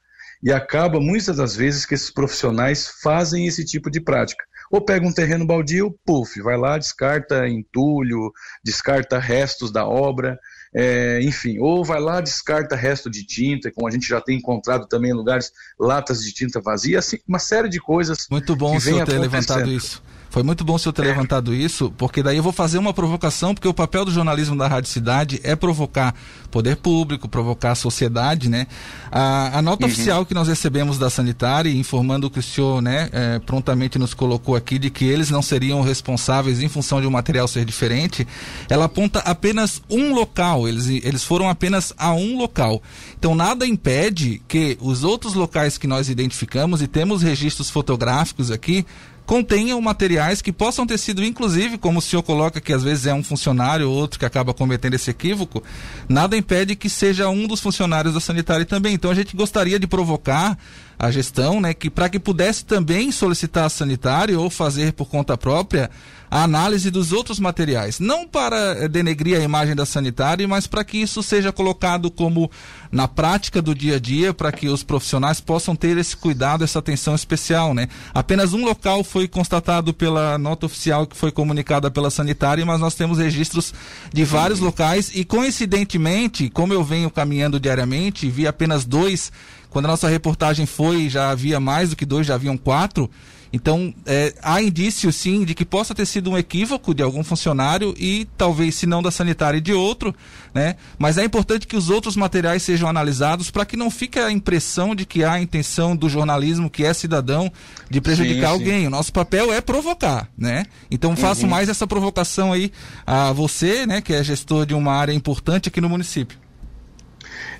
e 0.42 0.50
acaba 0.50 0.98
muitas 0.98 1.36
das 1.36 1.54
vezes 1.54 1.84
que 1.84 1.94
esses 1.94 2.10
profissionais 2.10 2.88
fazem 3.02 3.46
esse 3.46 3.66
tipo 3.66 3.90
de 3.90 4.00
prática. 4.00 4.42
Ou 4.70 4.80
pega 4.80 5.06
um 5.06 5.12
terreno 5.12 5.46
baldio, 5.46 5.94
puf, 6.02 6.40
vai 6.40 6.56
lá, 6.56 6.78
descarta 6.78 7.46
entulho, 7.46 8.32
descarta 8.64 9.18
restos 9.18 9.70
da 9.70 9.86
obra, 9.86 10.40
é, 10.74 11.20
enfim, 11.22 11.58
ou 11.58 11.84
vai 11.84 12.00
lá, 12.00 12.20
descarta 12.20 12.74
resto 12.74 13.10
de 13.10 13.24
tinta, 13.24 13.70
como 13.70 13.86
a 13.86 13.90
gente 13.90 14.08
já 14.08 14.20
tem 14.20 14.38
encontrado 14.38 14.86
também 14.86 15.10
em 15.10 15.14
lugares, 15.14 15.52
latas 15.78 16.22
de 16.22 16.32
tinta 16.32 16.60
vazia, 16.60 16.98
assim, 16.98 17.18
uma 17.28 17.38
série 17.38 17.68
de 17.68 17.80
coisas. 17.80 18.26
Muito 18.30 18.56
bom 18.56 18.76
o 18.76 18.80
senhor 18.80 19.06
ter 19.06 19.18
levantado 19.18 19.70
isso. 19.70 20.02
Foi 20.32 20.42
muito 20.42 20.64
bom 20.64 20.76
o 20.76 20.78
senhor 20.78 20.94
ter 20.94 21.02
levantado 21.02 21.54
isso, 21.54 21.92
porque 21.98 22.22
daí 22.22 22.38
eu 22.38 22.42
vou 22.42 22.54
fazer 22.54 22.78
uma 22.78 22.94
provocação, 22.94 23.52
porque 23.52 23.68
o 23.68 23.74
papel 23.74 24.06
do 24.06 24.10
jornalismo 24.10 24.56
da 24.56 24.66
Rádio 24.66 24.88
Cidade 24.88 25.38
é 25.44 25.54
provocar 25.54 26.14
poder 26.50 26.76
público, 26.76 27.28
provocar 27.28 27.72
a 27.72 27.74
sociedade, 27.74 28.48
né? 28.48 28.66
A, 29.10 29.58
a 29.58 29.60
nota 29.60 29.84
uhum. 29.84 29.92
oficial 29.92 30.24
que 30.24 30.32
nós 30.32 30.48
recebemos 30.48 30.96
da 30.96 31.10
Sanitária, 31.10 31.70
informando 31.70 32.30
que 32.30 32.38
o 32.38 32.42
senhor, 32.42 32.80
né, 32.80 33.10
é, 33.12 33.38
prontamente 33.40 33.98
nos 33.98 34.14
colocou 34.14 34.56
aqui 34.56 34.78
de 34.78 34.88
que 34.88 35.04
eles 35.04 35.28
não 35.28 35.42
seriam 35.42 35.82
responsáveis 35.82 36.62
em 36.62 36.68
função 36.68 36.98
de 36.98 37.06
um 37.06 37.10
material 37.10 37.46
ser 37.46 37.66
diferente, 37.66 38.26
ela 38.70 38.86
aponta 38.86 39.18
apenas 39.18 39.82
um 39.90 40.14
local, 40.14 40.66
eles, 40.66 40.88
eles 40.88 41.22
foram 41.22 41.50
apenas 41.50 41.92
a 41.98 42.14
um 42.14 42.38
local. 42.38 42.82
Então 43.18 43.34
nada 43.34 43.66
impede 43.66 44.40
que 44.48 44.78
os 44.80 45.04
outros 45.04 45.34
locais 45.34 45.76
que 45.76 45.86
nós 45.86 46.08
identificamos 46.08 46.80
e 46.80 46.86
temos 46.86 47.20
registros 47.20 47.68
fotográficos 47.68 48.50
aqui 48.50 48.86
contenham 49.26 49.80
materiais 49.80 50.42
que 50.42 50.52
possam 50.52 50.86
ter 50.86 50.98
sido, 50.98 51.24
inclusive, 51.24 51.78
como 51.78 51.98
o 51.98 52.02
senhor 52.02 52.22
coloca 52.22 52.60
que 52.60 52.72
às 52.72 52.82
vezes 52.82 53.06
é 53.06 53.14
um 53.14 53.22
funcionário 53.22 53.88
ou 53.88 53.96
outro 53.96 54.18
que 54.18 54.24
acaba 54.24 54.52
cometendo 54.52 54.94
esse 54.94 55.10
equívoco, 55.10 55.62
nada 56.08 56.36
impede 56.36 56.76
que 56.76 56.88
seja 56.88 57.28
um 57.28 57.46
dos 57.46 57.60
funcionários 57.60 58.14
da 58.14 58.20
sanitária 58.20 58.64
também. 58.64 58.94
Então 58.94 59.10
a 59.10 59.14
gente 59.14 59.36
gostaria 59.36 59.78
de 59.78 59.86
provocar 59.86 60.58
a 60.98 61.10
gestão, 61.10 61.60
né, 61.60 61.74
que 61.74 61.90
para 61.90 62.08
que 62.08 62.18
pudesse 62.18 62.64
também 62.64 63.10
solicitar 63.10 63.64
a 63.64 63.68
sanitária 63.68 64.38
ou 64.38 64.48
fazer 64.48 64.92
por 64.92 65.06
conta 65.06 65.36
própria 65.36 65.90
a 66.32 66.44
análise 66.44 66.90
dos 66.90 67.12
outros 67.12 67.38
materiais, 67.38 68.00
não 68.00 68.26
para 68.26 68.56
eh, 68.56 68.88
denegrir 68.88 69.38
a 69.38 69.42
imagem 69.42 69.76
da 69.76 69.84
sanitária, 69.84 70.48
mas 70.48 70.66
para 70.66 70.82
que 70.82 70.96
isso 70.96 71.22
seja 71.22 71.52
colocado 71.52 72.10
como 72.10 72.50
na 72.90 73.06
prática 73.06 73.60
do 73.60 73.74
dia 73.74 73.96
a 73.96 73.98
dia, 73.98 74.32
para 74.32 74.50
que 74.50 74.66
os 74.66 74.82
profissionais 74.82 75.42
possam 75.42 75.76
ter 75.76 75.98
esse 75.98 76.16
cuidado, 76.16 76.64
essa 76.64 76.78
atenção 76.78 77.14
especial, 77.14 77.74
né? 77.74 77.86
Apenas 78.14 78.54
um 78.54 78.64
local 78.64 79.04
foi 79.04 79.28
constatado 79.28 79.92
pela 79.92 80.38
nota 80.38 80.64
oficial 80.64 81.06
que 81.06 81.14
foi 81.14 81.30
comunicada 81.30 81.90
pela 81.90 82.10
sanitária, 82.10 82.64
mas 82.64 82.80
nós 82.80 82.94
temos 82.94 83.18
registros 83.18 83.74
de 84.10 84.24
vários 84.24 84.58
locais 84.58 85.10
e 85.14 85.26
coincidentemente, 85.26 86.48
como 86.48 86.72
eu 86.72 86.82
venho 86.82 87.10
caminhando 87.10 87.60
diariamente, 87.60 88.30
vi 88.30 88.46
apenas 88.46 88.86
dois 88.86 89.30
quando 89.68 89.84
a 89.84 89.88
nossa 89.88 90.08
reportagem 90.08 90.64
foi, 90.64 91.10
já 91.10 91.30
havia 91.30 91.60
mais 91.60 91.90
do 91.90 91.96
que 91.96 92.06
dois, 92.06 92.26
já 92.26 92.36
haviam 92.36 92.56
quatro. 92.56 93.10
Então, 93.52 93.94
é, 94.06 94.32
há 94.42 94.62
indício, 94.62 95.12
sim, 95.12 95.44
de 95.44 95.54
que 95.54 95.64
possa 95.64 95.94
ter 95.94 96.06
sido 96.06 96.30
um 96.30 96.38
equívoco 96.38 96.94
de 96.94 97.02
algum 97.02 97.22
funcionário 97.22 97.94
e 97.98 98.26
talvez, 98.36 98.76
se 98.76 98.86
não 98.86 99.02
da 99.02 99.10
sanitária, 99.10 99.60
de 99.60 99.74
outro, 99.74 100.14
né? 100.54 100.76
Mas 100.98 101.18
é 101.18 101.24
importante 101.24 101.66
que 101.66 101.76
os 101.76 101.90
outros 101.90 102.16
materiais 102.16 102.62
sejam 102.62 102.88
analisados 102.88 103.50
para 103.50 103.66
que 103.66 103.76
não 103.76 103.90
fique 103.90 104.18
a 104.18 104.30
impressão 104.30 104.94
de 104.94 105.04
que 105.04 105.22
há 105.22 105.32
a 105.32 105.40
intenção 105.40 105.94
do 105.94 106.08
jornalismo, 106.08 106.70
que 106.70 106.84
é 106.84 106.94
cidadão, 106.94 107.52
de 107.90 108.00
prejudicar 108.00 108.48
sim, 108.48 108.52
alguém. 108.52 108.80
Sim. 108.80 108.86
O 108.86 108.90
nosso 108.90 109.12
papel 109.12 109.52
é 109.52 109.60
provocar, 109.60 110.28
né? 110.36 110.64
Então, 110.90 111.14
faço 111.14 111.42
uhum. 111.42 111.50
mais 111.50 111.68
essa 111.68 111.86
provocação 111.86 112.52
aí 112.52 112.72
a 113.06 113.32
você, 113.32 113.86
né, 113.86 114.00
que 114.00 114.14
é 114.14 114.24
gestor 114.24 114.64
de 114.64 114.74
uma 114.74 114.94
área 114.94 115.12
importante 115.12 115.68
aqui 115.68 115.80
no 115.80 115.88
município. 115.88 116.41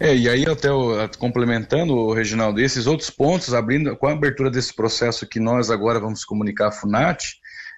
É, 0.01 0.15
e 0.15 0.29
aí 0.29 0.45
até 0.47 0.71
o, 0.71 1.09
complementando, 1.19 1.95
o 1.95 2.13
Reginaldo, 2.13 2.61
esses 2.61 2.87
outros 2.87 3.11
pontos, 3.11 3.55
abrindo 3.55 3.97
com 3.97 4.07
a 4.07 4.13
abertura 4.13 4.51
desse 4.51 4.75
processo 4.75 5.27
que 5.27 5.41
nós 5.41 5.71
agora 5.71 6.01
vamos 6.01 6.25
comunicar 6.25 6.69
à 6.69 6.73
FUNAT, 6.73 7.23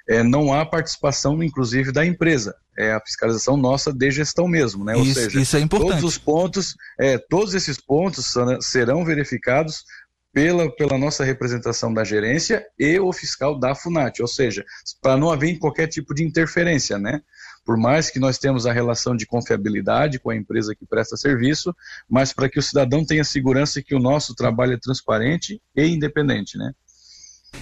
é, 0.09 0.23
não 0.23 0.53
há 0.53 0.67
participação, 0.67 1.43
inclusive, 1.43 1.91
da 1.91 2.05
empresa. 2.05 2.55
É 2.77 2.93
a 2.93 3.01
fiscalização 3.01 3.57
nossa 3.57 3.93
de 3.93 4.11
gestão 4.11 4.47
mesmo, 4.47 4.85
né? 4.85 4.95
Ou 4.95 5.03
isso, 5.03 5.15
seja, 5.15 5.41
isso 5.41 5.57
é 5.57 5.61
importante. 5.61 5.93
todos 5.93 6.05
os 6.05 6.19
pontos, 6.19 6.75
é, 7.01 7.19
todos 7.19 7.55
esses 7.55 7.81
pontos 7.81 8.35
serão 8.61 9.05
verificados 9.05 9.85
pela, 10.33 10.71
pela 10.75 10.99
nossa 10.99 11.25
representação 11.25 11.95
da 11.95 12.03
gerência 12.03 12.67
e 12.79 12.99
o 12.99 13.13
fiscal 13.13 13.59
da 13.59 13.75
FUNAT, 13.75 14.21
ou 14.21 14.27
seja, 14.29 14.65
para 15.01 15.17
não 15.17 15.31
haver 15.31 15.59
qualquer 15.59 15.87
tipo 15.87 16.13
de 16.13 16.25
interferência, 16.25 16.99
né? 16.99 17.21
Por 17.65 17.77
mais 17.77 18.11
que 18.11 18.19
nós 18.19 18.39
temos 18.39 18.67
a 18.67 18.73
relação 18.73 19.17
de 19.17 19.27
confiabilidade 19.27 20.19
com 20.19 20.31
a 20.31 20.37
empresa 20.37 20.75
que 20.75 20.85
presta 20.85 21.17
serviço, 21.17 21.75
mas 22.09 22.33
para 22.33 22.49
que 22.49 22.59
o 22.59 22.63
cidadão 22.63 23.05
tenha 23.05 23.25
segurança 23.25 23.83
que 23.83 23.95
o 23.95 24.01
nosso 24.01 24.35
trabalho 24.35 24.75
é 24.75 24.79
transparente 24.79 25.61
e 25.75 25.87
independente, 25.87 26.59
né? 26.59 26.73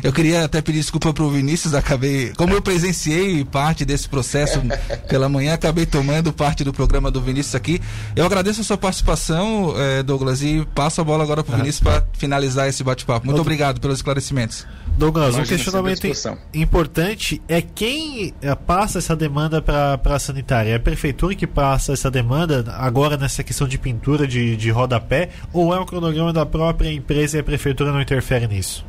Eu 0.03 0.13
queria 0.13 0.45
até 0.45 0.61
pedir 0.61 0.81
desculpa 0.81 1.13
para 1.13 1.23
o 1.25 1.31
Vinícius, 1.31 1.75
acabei, 1.75 2.33
como 2.37 2.55
eu 2.55 2.63
presenciei 2.63 3.45
parte 3.45 3.85
desse 3.85 4.09
processo 4.09 4.61
pela 5.09 5.29
manhã, 5.29 5.55
acabei 5.55 5.87
tomando 5.87 6.33
parte 6.33 6.65
do 6.65 6.73
programa 6.73 7.11
do 7.11 7.21
Vinícius 7.21 7.55
aqui. 7.55 7.81
Eu 8.15 8.27
agradeço 8.27 8.61
a 8.61 8.65
sua 8.65 8.77
participação, 8.77 9.75
eh, 9.77 10.03
Douglas, 10.03 10.43
e 10.43 10.67
passo 10.75 11.01
a 11.01 11.05
bola 11.05 11.23
agora 11.23 11.45
para 11.45 11.55
o 11.55 11.59
Vinícius 11.59 11.81
para 11.81 12.05
finalizar 12.15 12.69
esse 12.69 12.83
bate-papo. 12.83 13.27
Muito 13.27 13.41
obrigado 13.41 13.81
pelos 13.81 13.99
esclarecimentos. 13.99 14.67
Douglas, 14.97 15.37
um 15.37 15.43
questionamento 15.43 16.07
importante 16.53 17.41
é 17.49 17.63
quem 17.63 18.35
eh, 18.43 18.55
passa 18.55 18.99
essa 18.99 19.17
demanda 19.17 19.63
para 19.63 20.01
a 20.05 20.19
sanitária? 20.19 20.71
É 20.71 20.75
a 20.75 20.81
prefeitura 20.81 21.35
que 21.35 21.47
passa 21.47 21.93
essa 21.93 22.11
demanda 22.11 22.65
agora 22.77 23.17
nessa 23.17 23.43
questão 23.43 23.67
de 23.67 23.79
pintura 23.79 24.27
de, 24.27 24.57
de 24.57 24.71
rodapé 24.71 25.31
ou 25.53 25.75
é 25.75 25.81
um 25.81 25.87
cronograma 25.87 26.33
da 26.33 26.45
própria 26.45 26.93
empresa 26.93 27.37
e 27.37 27.41
a 27.41 27.45
prefeitura 27.45 27.93
não 27.93 28.01
interfere 28.01 28.47
nisso? 28.47 28.85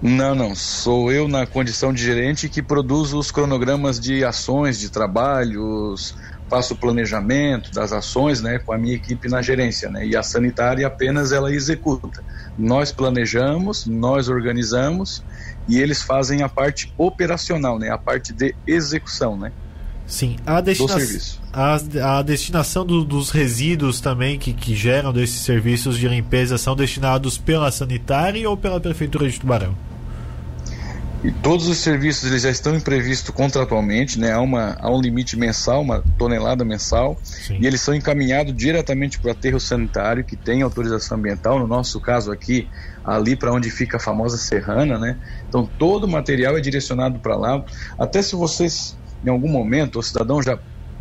Não, 0.00 0.34
não. 0.34 0.54
Sou 0.54 1.10
eu 1.10 1.26
na 1.26 1.46
condição 1.46 1.92
de 1.92 2.02
gerente 2.02 2.48
que 2.48 2.62
produzo 2.62 3.18
os 3.18 3.30
cronogramas 3.32 3.98
de 3.98 4.24
ações, 4.24 4.78
de 4.78 4.90
trabalhos, 4.90 6.12
faço 6.48 6.74
o 6.74 6.78
planejamento 6.78 7.68
das 7.74 7.92
ações, 7.92 8.40
né, 8.40 8.58
com 8.64 8.72
a 8.72 8.78
minha 8.78 8.94
equipe 8.94 9.28
na 9.28 9.42
gerência, 9.42 9.90
né, 9.90 10.06
e 10.06 10.16
a 10.16 10.22
sanitária 10.22 10.86
apenas 10.86 11.32
ela 11.32 11.52
executa. 11.52 12.22
Nós 12.56 12.92
planejamos, 12.92 13.82
nós 13.86 14.28
organizamos 14.28 15.22
e 15.66 15.78
eles 15.78 16.02
fazem 16.02 16.42
a 16.42 16.48
parte 16.48 16.86
operacional, 16.96 17.76
né, 17.78 17.90
a 17.90 17.98
parte 17.98 18.32
de 18.32 18.54
execução, 18.66 19.36
né. 19.36 19.52
Sim, 20.08 20.36
a, 20.46 20.62
destina 20.62 20.96
a, 21.52 22.18
a 22.18 22.22
destinação 22.22 22.84
do, 22.84 23.04
dos 23.04 23.30
resíduos 23.30 24.00
também 24.00 24.38
que, 24.38 24.54
que 24.54 24.74
geram 24.74 25.12
desses 25.12 25.42
serviços 25.42 25.98
de 25.98 26.08
limpeza 26.08 26.56
são 26.56 26.74
destinados 26.74 27.36
pela 27.36 27.70
sanitária 27.70 28.48
ou 28.48 28.56
pela 28.56 28.80
prefeitura 28.80 29.28
de 29.28 29.38
Tubarão? 29.38 29.76
E 31.22 31.32
todos 31.32 31.66
os 31.66 31.78
serviços 31.78 32.30
eles 32.30 32.42
já 32.42 32.50
estão 32.50 32.78
previstos 32.80 33.34
contratualmente, 33.34 34.20
né? 34.20 34.32
Há, 34.32 34.40
uma, 34.40 34.76
há 34.78 34.88
um 34.88 35.00
limite 35.00 35.36
mensal, 35.36 35.82
uma 35.82 36.02
tonelada 36.16 36.64
mensal, 36.64 37.18
Sim. 37.24 37.58
e 37.60 37.66
eles 37.66 37.80
são 37.80 37.92
encaminhados 37.92 38.54
diretamente 38.54 39.18
para 39.18 39.28
o 39.28 39.32
aterro 39.32 39.58
sanitário, 39.58 40.22
que 40.22 40.36
tem 40.36 40.62
autorização 40.62 41.18
ambiental, 41.18 41.58
no 41.58 41.66
nosso 41.66 42.00
caso 42.00 42.30
aqui, 42.30 42.68
ali 43.04 43.34
para 43.34 43.52
onde 43.52 43.68
fica 43.68 43.96
a 43.96 44.00
famosa 44.00 44.38
serrana, 44.38 44.96
né? 44.96 45.16
Então 45.48 45.68
todo 45.78 46.04
o 46.04 46.08
material 46.08 46.56
é 46.56 46.60
direcionado 46.60 47.18
para 47.18 47.36
lá. 47.36 47.64
Até 47.98 48.22
se 48.22 48.36
vocês, 48.36 48.96
em 49.24 49.30
algum 49.30 49.48
momento, 49.48 49.98
o 49.98 50.02
cidadão 50.02 50.42
já 50.42 50.58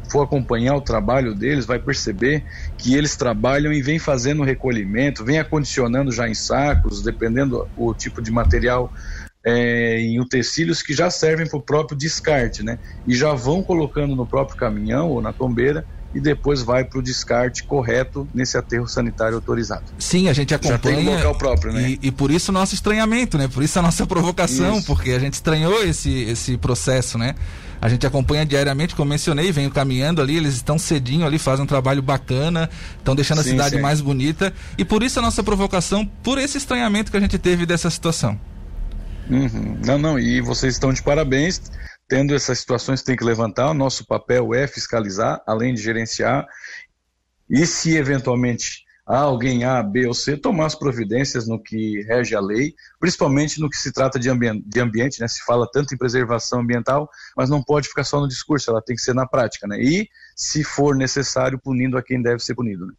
for 0.09 0.23
acompanhar 0.23 0.75
o 0.75 0.81
trabalho 0.81 1.35
deles, 1.35 1.65
vai 1.65 1.79
perceber 1.79 2.43
que 2.77 2.95
eles 2.95 3.15
trabalham 3.15 3.73
e 3.73 3.81
vêm 3.81 3.99
fazendo 3.99 4.43
recolhimento, 4.43 5.23
vêm 5.23 5.39
acondicionando 5.39 6.11
já 6.11 6.29
em 6.29 6.33
sacos, 6.33 7.01
dependendo 7.01 7.67
o 7.75 7.93
tipo 7.93 8.21
de 8.21 8.31
material 8.31 8.91
é, 9.45 9.99
em 9.99 10.19
utensílios 10.19 10.81
que 10.81 10.93
já 10.93 11.09
servem 11.09 11.47
para 11.47 11.57
o 11.57 11.61
próprio 11.61 11.97
descarte, 11.97 12.63
né? 12.63 12.79
E 13.05 13.15
já 13.15 13.33
vão 13.33 13.61
colocando 13.61 14.15
no 14.15 14.25
próprio 14.25 14.57
caminhão 14.57 15.09
ou 15.09 15.21
na 15.21 15.31
tombeira 15.31 15.85
e 16.13 16.19
depois 16.19 16.61
vai 16.61 16.83
para 16.83 16.99
o 16.99 17.01
descarte 17.01 17.63
correto 17.63 18.27
nesse 18.33 18.57
aterro 18.57 18.87
sanitário 18.87 19.35
autorizado. 19.35 19.83
Sim, 19.99 20.29
a 20.29 20.33
gente 20.33 20.53
acompanha. 20.53 20.77
Já 20.77 20.79
tem 20.79 21.07
um 21.07 21.15
local 21.15 21.35
próprio, 21.35 21.73
né? 21.73 21.91
E, 21.91 21.99
e, 22.07 22.11
por 22.11 22.31
isso 22.31 22.51
nosso 22.51 22.73
estranhamento, 22.73 23.37
né? 23.37 23.47
Por 23.47 23.63
isso 23.63 23.77
a 23.77 23.81
nossa 23.81 24.03
provocação, 24.07 24.77
isso. 24.77 24.87
porque 24.87 25.11
a 25.11 25.19
gente 25.19 25.33
estranhou 25.33 25.83
esse, 25.83 26.23
esse 26.23 26.57
processo, 26.57 27.17
né? 27.17 27.35
A 27.81 27.89
gente 27.89 28.05
acompanha 28.07 28.45
diariamente, 28.45 28.95
como 28.95 29.09
mencionei, 29.09 29.51
venho 29.51 29.69
caminhando 29.69 30.21
ali, 30.21 30.35
eles 30.35 30.55
estão 30.55 30.79
cedinho 30.79 31.25
ali, 31.25 31.37
fazem 31.37 31.63
um 31.63 31.67
trabalho 31.67 32.01
bacana, 32.01 32.69
estão 32.97 33.15
deixando 33.15 33.43
sim, 33.43 33.49
a 33.49 33.51
cidade 33.51 33.75
sim. 33.75 33.81
mais 33.81 34.01
bonita. 34.01 34.53
E 34.77 34.83
por 34.83 35.03
isso 35.03 35.19
a 35.19 35.21
nossa 35.21 35.43
provocação, 35.43 36.05
por 36.23 36.37
esse 36.37 36.57
estranhamento 36.57 37.11
que 37.11 37.17
a 37.17 37.19
gente 37.19 37.37
teve 37.37 37.65
dessa 37.65 37.89
situação. 37.89 38.39
Uhum. 39.29 39.79
Não, 39.85 39.97
não, 39.97 40.19
e 40.19 40.41
vocês 40.41 40.73
estão 40.73 40.91
de 40.91 41.03
parabéns. 41.03 41.61
Tendo 42.09 42.33
essas 42.33 42.59
situações, 42.59 43.03
tem 43.03 43.17
que 43.17 43.23
levantar. 43.23 43.69
O 43.69 43.73
nosso 43.73 44.05
papel 44.05 44.53
é 44.53 44.65
fiscalizar, 44.65 45.41
além 45.45 45.73
de 45.73 45.81
gerenciar. 45.81 46.45
E 47.49 47.65
se 47.65 47.97
eventualmente 47.97 48.86
alguém 49.15 49.63
A, 49.63 49.81
B 49.81 50.05
ou 50.05 50.13
C, 50.13 50.35
tomar 50.35 50.65
as 50.65 50.75
providências 50.75 51.47
no 51.47 51.61
que 51.61 52.01
rege 52.03 52.35
a 52.35 52.41
lei, 52.41 52.73
principalmente 52.99 53.59
no 53.59 53.69
que 53.69 53.77
se 53.77 53.91
trata 53.91 54.19
de, 54.19 54.29
ambi 54.29 54.61
de 54.65 54.79
ambiente, 54.81 55.21
né? 55.21 55.27
Se 55.27 55.43
fala 55.45 55.69
tanto 55.71 55.93
em 55.93 55.97
preservação 55.97 56.59
ambiental, 56.59 57.09
mas 57.35 57.49
não 57.49 57.63
pode 57.63 57.87
ficar 57.87 58.03
só 58.03 58.19
no 58.19 58.27
discurso, 58.27 58.69
ela 58.69 58.81
tem 58.81 58.95
que 58.95 59.01
ser 59.01 59.13
na 59.13 59.25
prática, 59.25 59.65
né? 59.67 59.79
E, 59.79 60.09
se 60.35 60.63
for 60.63 60.95
necessário, 60.95 61.59
punindo 61.59 61.97
a 61.97 62.03
quem 62.03 62.21
deve 62.21 62.39
ser 62.39 62.53
punido. 62.53 62.85
Né? 62.85 62.93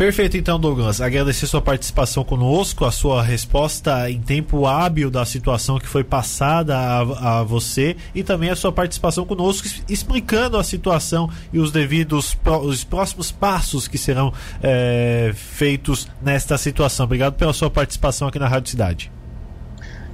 Perfeito, 0.00 0.34
então, 0.34 0.58
Douglas. 0.58 1.02
Agradecer 1.02 1.46
sua 1.46 1.60
participação 1.60 2.24
conosco, 2.24 2.86
a 2.86 2.90
sua 2.90 3.22
resposta 3.22 4.10
em 4.10 4.18
tempo 4.18 4.66
hábil 4.66 5.10
da 5.10 5.26
situação 5.26 5.78
que 5.78 5.86
foi 5.86 6.02
passada 6.02 6.74
a, 6.74 7.40
a, 7.40 7.42
você 7.42 7.94
e 8.14 8.22
também 8.22 8.48
a 8.48 8.56
sua 8.56 8.72
participação 8.72 9.26
conosco, 9.26 9.68
explicando 9.90 10.56
a 10.56 10.64
situação 10.64 11.28
e 11.52 11.58
os 11.58 11.70
devidos 11.70 12.34
os 12.62 12.82
próximos 12.82 13.30
passos 13.30 13.86
que 13.86 13.98
serão 13.98 14.32
é, 14.62 15.32
feitos 15.34 16.08
nesta 16.22 16.56
situação. 16.56 17.04
Obrigado 17.04 17.34
pela 17.34 17.52
sua 17.52 17.68
participação 17.68 18.26
aqui 18.26 18.38
na 18.38 18.48
Rádio 18.48 18.70
Cidade. 18.70 19.12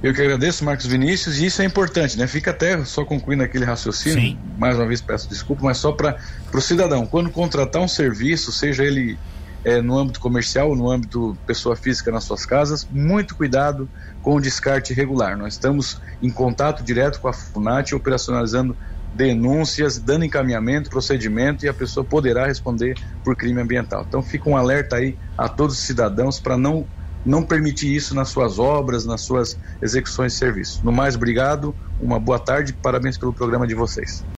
Eu 0.03 0.13
que 0.13 0.21
agradeço, 0.21 0.65
Marcos 0.65 0.85
Vinícius, 0.85 1.39
e 1.39 1.45
isso 1.45 1.61
é 1.61 1.65
importante, 1.65 2.17
né? 2.17 2.27
Fica 2.27 2.51
até 2.51 2.83
só 2.83 3.05
concluindo 3.05 3.41
aquele 3.41 3.65
raciocínio, 3.65 4.19
Sim. 4.19 4.37
mais 4.57 4.75
uma 4.75 4.85
vez 4.85 5.01
peço 5.01 5.27
desculpa, 5.27 5.63
mas 5.63 5.77
só 5.77 5.91
para 5.91 6.17
o 6.53 6.61
cidadão, 6.61 7.05
quando 7.07 7.29
contratar 7.29 7.81
um 7.81 7.87
serviço, 7.87 8.51
seja 8.51 8.83
ele 8.83 9.17
é, 9.63 9.81
no 9.81 9.97
âmbito 9.97 10.19
comercial 10.19 10.75
no 10.75 10.89
âmbito 10.89 11.37
pessoa 11.45 11.75
física 11.75 12.11
nas 12.11 12.23
suas 12.23 12.45
casas, 12.45 12.87
muito 12.91 13.35
cuidado 13.35 13.89
com 14.21 14.35
o 14.35 14.41
descarte 14.41 14.93
irregular. 14.93 15.37
Nós 15.37 15.53
estamos 15.53 16.01
em 16.21 16.29
contato 16.29 16.83
direto 16.83 17.19
com 17.19 17.27
a 17.27 17.33
FUNAT, 17.33 17.93
operacionalizando 17.93 18.75
denúncias, 19.13 19.97
dando 19.97 20.25
encaminhamento, 20.25 20.89
procedimento 20.89 21.65
e 21.65 21.69
a 21.69 21.73
pessoa 21.73 22.03
poderá 22.03 22.45
responder 22.45 22.95
por 23.23 23.35
crime 23.35 23.61
ambiental. 23.61 24.05
Então 24.07 24.21
fica 24.21 24.49
um 24.49 24.55
alerta 24.55 24.97
aí 24.97 25.17
a 25.37 25.49
todos 25.49 25.77
os 25.77 25.83
cidadãos 25.83 26.39
para 26.39 26.57
não 26.57 26.85
não 27.25 27.43
permitir 27.43 27.93
isso 27.93 28.15
nas 28.15 28.29
suas 28.29 28.57
obras, 28.57 29.05
nas 29.05 29.19
suas 29.19 29.59
execuções 29.81 30.31
de 30.31 30.39
serviço. 30.39 30.79
No 30.83 30.93
mais, 30.93 31.15
obrigado, 31.15 31.75
uma 31.99 32.17
boa 32.17 32.39
tarde, 32.39 32.71
parabéns 32.71 33.17
pelo 33.17 33.33
programa 33.33 33.67
de 33.67 33.75
vocês. 33.75 34.23